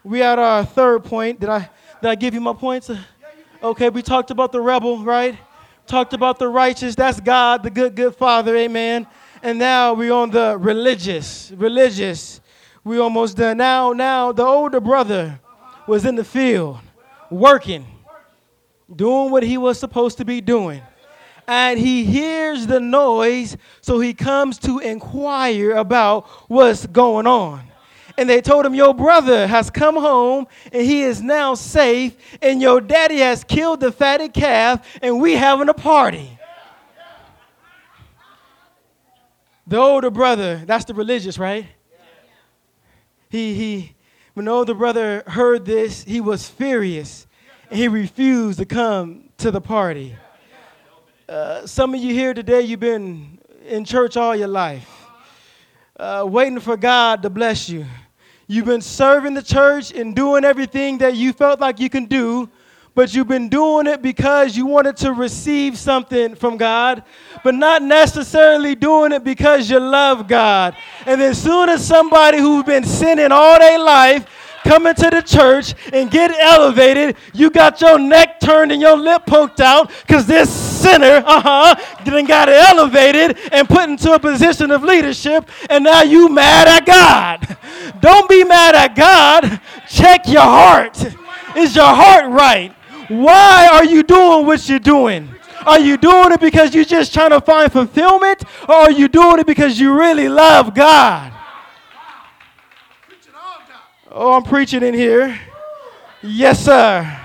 [0.02, 1.42] We at our third point.
[1.42, 1.70] Did I
[2.02, 2.90] did I give you my points?
[3.62, 5.38] Okay, we talked about the rebel, right?
[5.86, 6.96] Talked about the righteous.
[6.96, 8.56] That's God, the good, good Father.
[8.56, 9.06] Amen.
[9.44, 11.52] And now we're on the religious.
[11.58, 12.40] Religious.
[12.86, 13.58] We almost done.
[13.58, 15.38] Now, now the older brother
[15.86, 16.78] was in the field,
[17.30, 17.86] working,
[18.96, 20.82] doing what he was supposed to be doing
[21.48, 27.64] and he hears the noise, so he comes to inquire about what's going on.
[28.18, 32.62] And they told him, Your brother has come home and he is now safe, and
[32.62, 36.38] your daddy has killed the fatted calf, and we're having a party.
[39.68, 41.66] The older brother, that's the religious, right?
[43.30, 43.96] He, he,
[44.34, 47.28] when the older brother heard this, he was furious
[47.70, 50.16] and he refused to come to the party.
[51.32, 55.08] Uh, some of you here today, you've been in church all your life,
[55.98, 57.86] uh, waiting for God to bless you.
[58.48, 62.50] You've been serving the church and doing everything that you felt like you can do,
[62.94, 67.02] but you've been doing it because you wanted to receive something from God,
[67.46, 70.76] but not necessarily doing it because you love God.
[71.06, 74.28] And then soon as somebody who's been sinning all their life
[74.64, 79.26] come into the church and get elevated, you got your neck turned and your lip
[79.26, 84.72] poked out because this sinner, uh huh, then got elevated and put into a position
[84.72, 87.58] of leadership, and now you mad at God.
[88.02, 89.60] Don't be mad at God.
[89.90, 90.98] Check your heart.
[91.56, 92.74] Is your heart right?
[93.10, 95.30] Why are you doing what you're doing?
[95.66, 99.40] Are you doing it because you're just trying to find fulfillment, or are you doing
[99.40, 101.34] it because you really love God?
[104.14, 105.40] Oh, I'm preaching in here.
[106.22, 107.18] Yes, sir.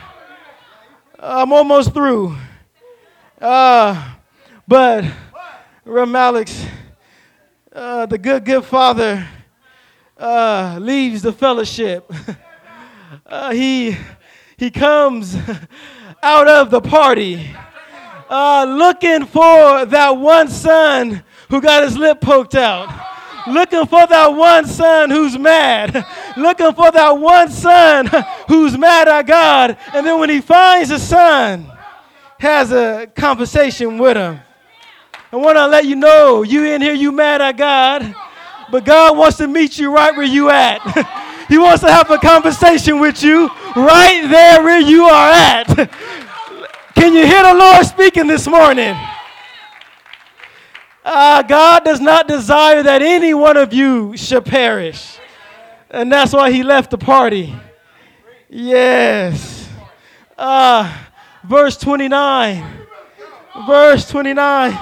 [1.18, 2.36] I'm almost through.
[3.40, 4.14] Uh,
[4.68, 5.04] but
[5.84, 6.64] Ram Alex,
[7.72, 9.26] uh, the good, good father,
[10.16, 12.10] uh, leaves the fellowship.
[13.24, 13.96] Uh, he,
[14.56, 15.36] he comes
[16.22, 17.50] out of the party
[18.28, 23.15] uh, looking for that one son who got his lip poked out
[23.46, 26.04] looking for that one son who's mad,
[26.36, 28.10] looking for that one son
[28.48, 29.76] who's mad at God.
[29.94, 31.70] And then when he finds the son,
[32.38, 34.40] has a conversation with him.
[35.32, 38.14] I want to let you know, you in here, you mad at God,
[38.70, 40.80] but God wants to meet you right where you at.
[41.48, 45.66] he wants to have a conversation with you right there where you are at.
[46.94, 48.96] Can you hear the Lord speaking this morning?
[51.08, 55.18] Uh, God does not desire that any one of you should perish.
[55.88, 57.54] And that's why he left the party.
[58.48, 59.68] Yes.
[60.36, 60.92] Uh,
[61.44, 62.86] verse 29.
[63.68, 64.76] Verse 29.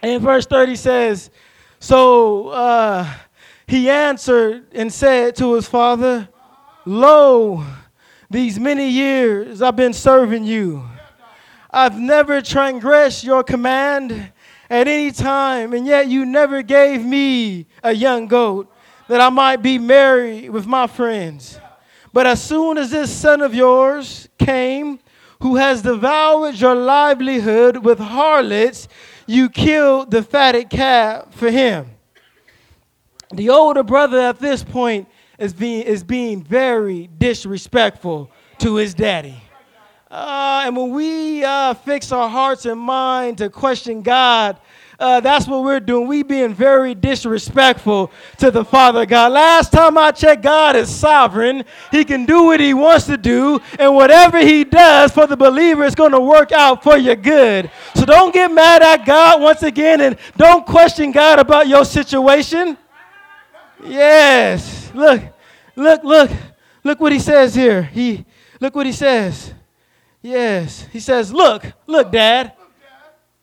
[0.00, 1.30] And verse 30 says,
[1.78, 3.12] So uh,
[3.66, 6.26] he answered and said to his father,
[6.86, 7.66] Lo,
[8.30, 10.88] these many years I've been serving you.
[11.70, 14.32] I've never transgressed your command
[14.70, 18.72] at any time, and yet you never gave me a young goat
[19.08, 21.58] that I might be merry with my friends.
[22.12, 25.00] But as soon as this son of yours came,
[25.40, 28.88] who has devoured your livelihood with harlots,
[29.26, 31.90] you killed the fatted calf for him.
[33.32, 35.08] The older brother at this point
[35.38, 39.40] is being, is being very disrespectful to his daddy.
[40.10, 44.58] Uh, and when we uh, fix our hearts and mind to question God,
[44.98, 46.08] uh, that's what we're doing.
[46.08, 49.32] We being very disrespectful to the Father God.
[49.32, 51.64] Last time I checked, God is sovereign.
[51.92, 55.84] He can do what He wants to do, and whatever He does for the believer
[55.84, 57.70] is going to work out for your good.
[57.94, 62.78] So don't get mad at God once again, and don't question God about your situation.
[63.84, 65.22] Yes, look,
[65.76, 66.30] look, look,
[66.82, 67.82] look what He says here.
[67.82, 68.24] He
[68.58, 69.54] look what He says.
[70.22, 70.86] Yes.
[70.92, 72.52] He says, Look, look, Dad.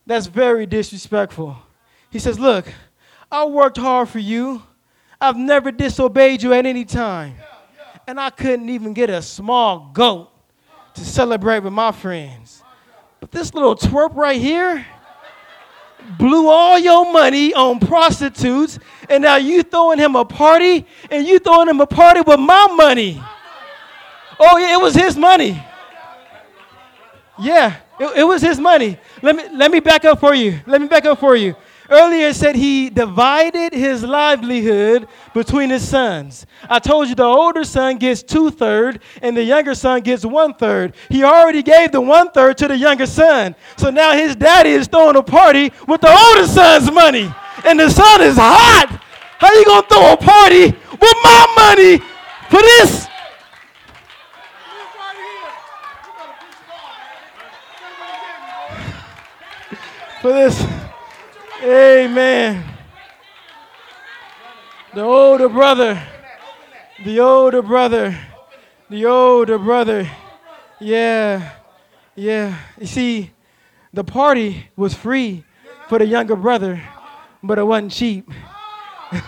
[0.07, 1.57] That's very disrespectful.
[2.11, 2.65] He says, Look,
[3.31, 4.61] I worked hard for you.
[5.19, 7.35] I've never disobeyed you at any time.
[8.07, 10.29] And I couldn't even get a small goat
[10.93, 12.63] to celebrate with my friends.
[13.19, 14.85] But this little twerp right here
[16.19, 18.77] blew all your money on prostitutes,
[19.09, 22.67] and now you throwing him a party, and you throwing him a party with my
[22.75, 23.19] money.
[24.39, 25.61] Oh, yeah, it was his money.
[27.39, 28.97] Yeah, it, it was his money.
[29.21, 30.59] Let me, let me back up for you.
[30.65, 31.55] Let me back up for you.
[31.89, 36.47] Earlier it said he divided his livelihood between his sons.
[36.67, 40.55] I told you the older son gets two thirds and the younger son gets one
[40.55, 40.95] third.
[41.09, 43.55] He already gave the one third to the younger son.
[43.77, 47.31] So now his daddy is throwing a party with the older son's money.
[47.63, 48.99] And the son is hot.
[49.37, 51.97] How you gonna throw a party with my money
[52.49, 53.07] for this?
[60.25, 60.59] For this.
[61.61, 62.63] Amen.
[64.95, 66.01] The older brother,
[67.03, 68.17] the older brother,
[68.89, 70.09] the older brother.
[70.79, 71.51] Yeah,
[72.15, 72.57] yeah.
[72.79, 73.33] You see,
[73.93, 75.43] the party was free
[75.89, 76.81] for the younger brother,
[77.43, 78.27] but it wasn't cheap.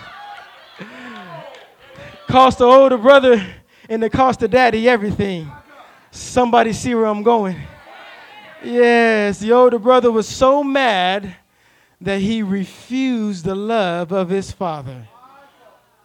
[2.26, 3.40] cost the older brother
[3.88, 5.48] and it cost the daddy everything.
[6.10, 7.56] Somebody see where I'm going.
[8.62, 11.36] Yes, the older brother was so mad
[12.00, 15.08] that he refused the love of his father.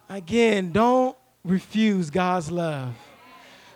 [0.09, 2.95] Again, don't refuse God's love.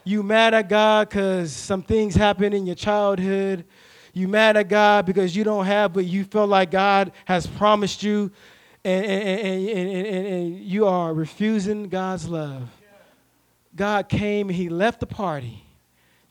[0.04, 3.66] You mad at God because some things happened in your childhood.
[4.14, 8.04] You mad at God because you don't have, but you feel like God has promised
[8.04, 8.32] you,
[8.84, 12.70] and, and, and, and, you are refusing God's love.
[13.76, 15.64] God came and He left the party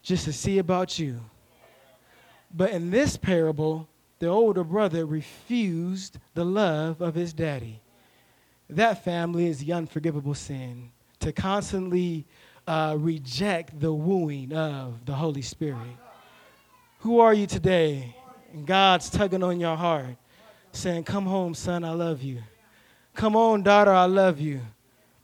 [0.02, 1.20] just to see about you.
[2.56, 3.86] But in this parable,
[4.18, 7.82] the older brother refused the love of his daddy.
[8.70, 10.90] That family is the unforgivable sin
[11.20, 12.26] to constantly
[12.66, 15.98] uh, reject the wooing of the Holy Spirit.
[17.00, 18.16] Who are you today?
[18.54, 20.16] And God's tugging on your heart,
[20.72, 22.42] saying, Come home, son, I love you.
[23.14, 24.60] Come on, daughter, I love you.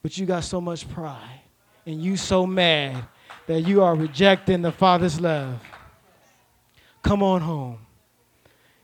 [0.02, 1.40] But you got so much pride,
[1.86, 3.04] and you so mad
[3.46, 5.60] that you are rejecting the Father's love.
[7.02, 7.78] Come on home.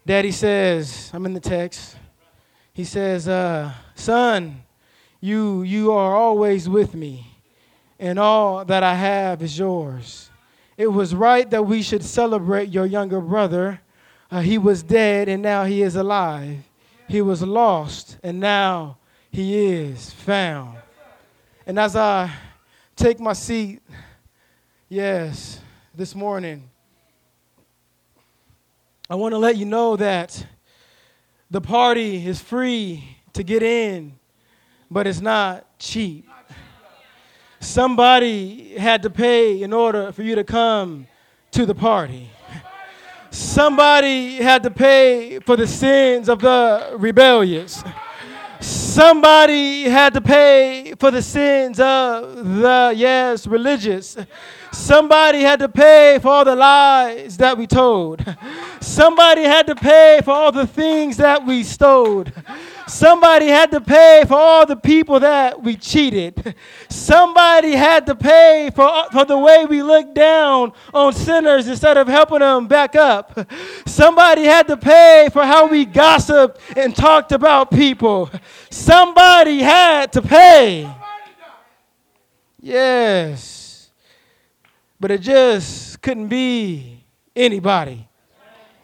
[0.05, 1.97] Daddy says, I'm in the text.
[2.73, 4.63] He says, uh, Son,
[5.21, 7.27] you, you are always with me,
[7.99, 10.31] and all that I have is yours.
[10.77, 13.81] It was right that we should celebrate your younger brother.
[14.31, 16.59] Uh, he was dead, and now he is alive.
[17.09, 18.99] He was lost, and now
[19.31, 20.79] he is found.
[21.67, 22.31] And as I
[22.95, 23.83] take my seat,
[24.89, 25.61] yes,
[25.95, 26.71] this morning,
[29.11, 30.47] I want to let you know that
[31.51, 34.19] the party is free to get in,
[34.91, 36.29] but it's not cheap.
[37.59, 41.07] Somebody had to pay in order for you to come
[41.53, 42.29] to the party.
[43.31, 47.83] Somebody had to pay for the sins of the rebellious.
[48.89, 54.17] Somebody had to pay for the sins of the, yes, religious.
[54.73, 58.25] Somebody had to pay for all the lies that we told.
[58.81, 62.25] Somebody had to pay for all the things that we stole.
[62.89, 66.55] Somebody had to pay for all the people that we cheated.
[66.89, 72.09] Somebody had to pay for, for the way we looked down on sinners instead of
[72.09, 73.39] helping them back up.
[73.87, 78.31] Somebody had to pay for how we gossiped and talked about people.
[78.71, 80.91] Somebody had to pay.
[82.61, 83.91] Yes.
[84.99, 87.05] But it just couldn't be
[87.37, 88.09] anybody.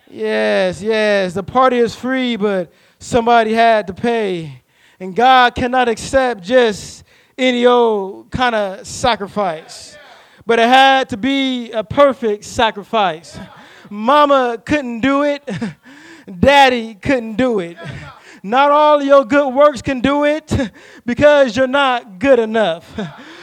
[0.08, 1.34] Yes, yes.
[1.34, 2.70] The party is free, but
[3.04, 4.62] somebody had to pay.
[4.98, 7.04] And God cannot accept just
[7.36, 9.96] any old kind of sacrifice,
[10.46, 13.38] but it had to be a perfect sacrifice.
[13.90, 15.48] Mama couldn't do it,
[16.40, 17.76] daddy couldn't do it.
[18.42, 20.52] Not all your good works can do it
[21.06, 22.94] because you're not good enough.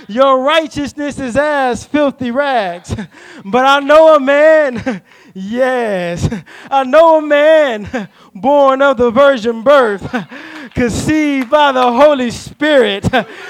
[0.08, 2.96] Your righteousness is as filthy rags.
[3.44, 5.02] But I know a man,
[5.34, 6.28] yes,
[6.72, 10.10] I know a man born of the virgin birth,
[10.74, 13.08] conceived by the Holy Spirit,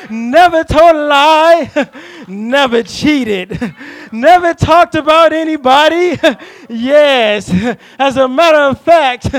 [0.09, 1.89] never told a lie,
[2.27, 3.75] never cheated,
[4.11, 6.17] never talked about anybody.
[6.69, 7.53] Yes,
[7.99, 9.29] as a matter of fact,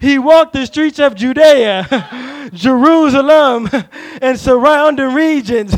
[0.00, 3.68] he walked the streets of Judea, Jerusalem,
[4.20, 5.74] and surrounding regions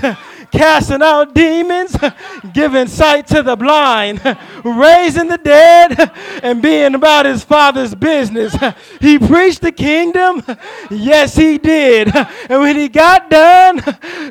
[0.51, 1.97] casting out demons,
[2.53, 4.21] giving sight to the blind,
[4.65, 6.11] raising the dead,
[6.43, 8.57] and being about his father's business.
[9.01, 10.43] He preached the kingdom.
[10.91, 12.15] Yes, he did.
[12.15, 13.83] And when he got done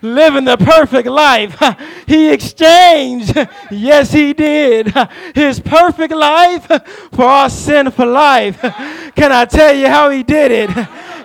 [0.01, 1.57] living the perfect life,
[2.05, 3.35] he exchanged,
[3.71, 4.93] yes, he did,
[5.35, 6.67] his perfect life
[7.11, 8.59] for our sinful life.
[9.15, 10.69] Can I tell you how he did it?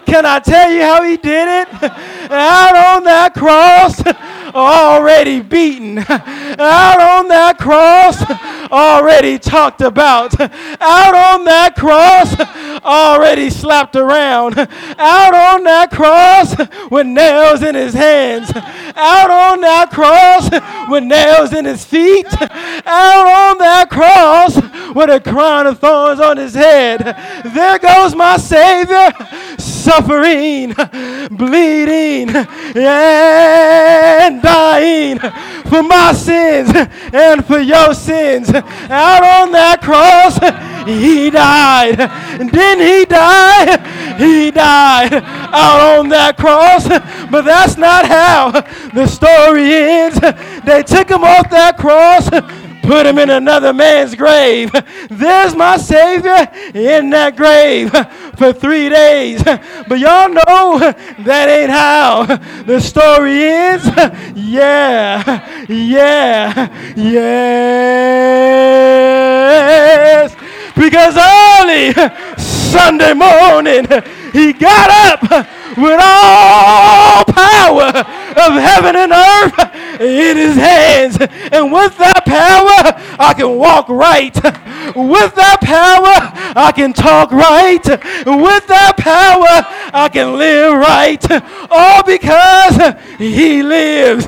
[0.06, 1.82] Can I tell you how he did it?
[2.30, 4.02] Out on that cross,
[4.54, 5.98] already beaten.
[6.08, 8.22] Out on that cross,
[8.74, 10.38] already talked about.
[10.40, 12.34] Out on that cross,
[12.84, 14.58] already slapped around.
[14.58, 16.56] Out on that cross,
[16.90, 18.50] with nails in his hands.
[18.96, 20.50] Out on that cross,
[20.90, 22.26] with nails in his feet.
[22.40, 24.56] Out on that cross,
[24.94, 27.00] with a crown of thorns on his head.
[27.54, 29.12] There goes my Savior
[29.84, 30.74] suffering,
[31.30, 32.30] bleeding,
[32.74, 36.70] and dying for my sins
[37.12, 38.50] and for your sins.
[38.90, 40.38] Out on that cross,
[40.86, 41.96] he died.
[42.38, 43.76] Didn't he die?
[44.18, 46.88] He died out on that cross.
[47.30, 48.50] But that's not how
[48.92, 50.20] the story ends.
[50.64, 52.28] They took him off that cross
[52.84, 54.70] put him in another man's grave.
[55.10, 57.90] There's my Savior in that grave
[58.38, 59.42] for three days.
[59.42, 62.24] But y'all know that ain't how
[62.64, 63.84] the story ends.
[64.36, 67.64] Yeah, yeah, yes.
[70.74, 71.92] Because early
[72.38, 73.86] Sunday morning,
[74.32, 75.22] he got up
[75.76, 78.04] with all power
[78.36, 81.18] of heaven and earth in his hands.
[81.52, 84.34] And with that power, I can walk right.
[84.94, 87.86] With that power, I can talk right.
[87.86, 91.24] With that power, I can live right.
[91.70, 94.26] All because he lives.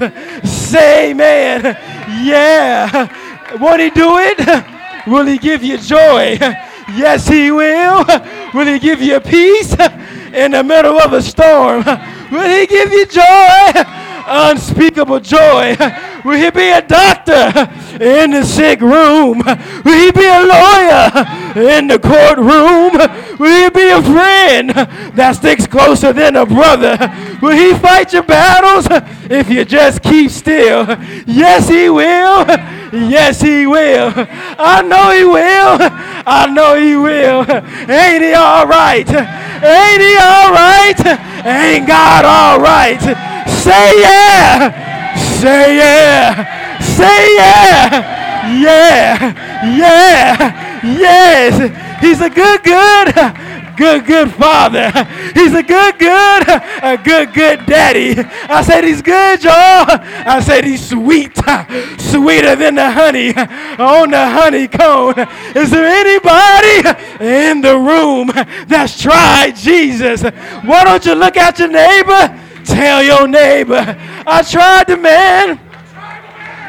[0.49, 1.77] Say amen.
[2.25, 3.09] Yeah.
[3.59, 5.07] Won't he do it?
[5.07, 6.39] Will he give you joy?
[6.95, 8.05] Yes, he will.
[8.55, 9.75] Will he give you peace
[10.33, 11.85] in the middle of a storm?
[12.31, 13.73] Will he give you joy?
[14.29, 15.77] Unspeakable joy.
[16.25, 17.53] Will he be a doctor
[18.03, 19.39] in the sick room?
[19.85, 22.97] Will he be a lawyer in the courtroom?
[23.39, 26.97] Will he be a friend that sticks closer than a brother?
[27.43, 28.87] Will he fight your battles
[29.31, 30.87] if you just keep still?
[31.27, 32.47] Yes, he will.
[32.93, 34.13] Yes, he will.
[34.17, 35.79] I know he will.
[36.27, 37.45] I know he will.
[37.91, 39.09] Ain't he all right?
[39.09, 41.01] Ain't he all right?
[41.45, 43.01] Ain't God all right?
[43.49, 45.17] Say yeah.
[45.17, 46.81] Say yeah.
[46.81, 48.27] Say yeah.
[48.61, 49.67] Yeah.
[49.77, 50.81] Yeah.
[50.85, 51.86] Yes.
[52.07, 54.91] He's a good, good good, good father.
[55.35, 58.19] He's a good, good, a good, good daddy.
[58.49, 59.87] I said he's good, y'all.
[59.87, 61.37] I said he's sweet,
[61.99, 65.15] sweeter than the honey on the honeycomb.
[65.55, 66.89] Is there anybody
[67.25, 68.31] in the room
[68.67, 70.23] that's tried Jesus?
[70.23, 72.43] Why don't you look at your neighbor?
[72.65, 73.97] Tell your neighbor,
[74.27, 75.61] I tried the man,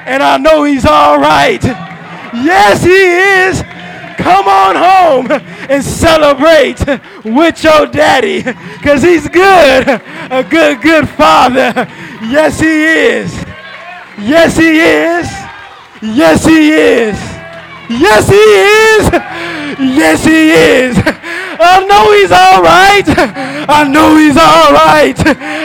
[0.05, 1.63] and I know he's all right.
[1.63, 3.76] Yes, he is.
[4.17, 5.27] Come on home
[5.69, 6.79] and celebrate
[7.23, 9.87] with your daddy because he's good.
[9.87, 11.87] A good, good father.
[12.21, 13.33] Yes, he is.
[14.19, 15.29] Yes, he is.
[16.01, 17.15] Yes, he is.
[17.89, 19.09] Yes, he is.
[19.79, 20.97] Yes, he is.
[21.59, 23.05] I know he's all right.
[23.69, 25.17] I know he's all right.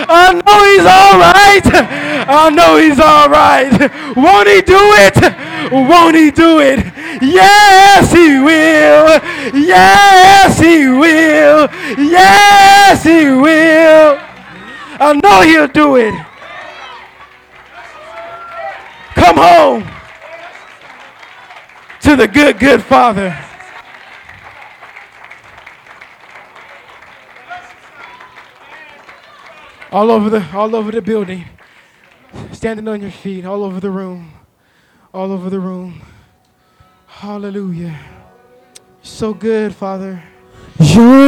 [0.08, 2.11] I know he's all right.
[2.28, 3.70] I know he's all right.
[4.16, 5.72] Won't he do it?
[5.72, 6.78] Won't he do it?
[7.22, 9.20] Yes, he will.
[9.66, 11.68] Yes, he will.
[11.98, 14.18] Yes, he will.
[15.00, 16.14] I know he'll do it.
[19.14, 19.84] Come home
[22.00, 23.36] to the good, good Father.
[29.90, 31.44] All over the all over the building.
[32.52, 34.32] Standing on your feet, all over the room.
[35.12, 36.02] All over the room.
[37.06, 37.98] Hallelujah.
[39.02, 40.22] So good, Father.